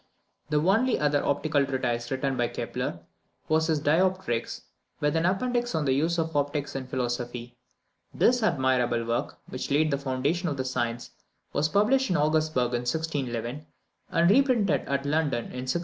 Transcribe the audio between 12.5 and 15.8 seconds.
in 1611, and reprinted at London in 1653.